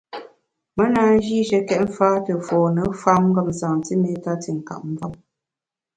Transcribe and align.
Me 0.75 0.85
na 0.93 1.03
njîshekét 1.17 1.81
mfâ 1.87 2.09
te 2.25 2.33
fône 2.47 2.83
famngem 3.01 3.49
santiméta 3.59 4.31
te 4.41 4.49
nkap 4.57 4.81
mvem. 4.91 5.13